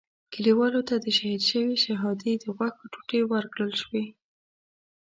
[0.33, 4.05] کلیوالو ته د شهید شوي شهادي د غوښو ټوټې ورکړل شوې.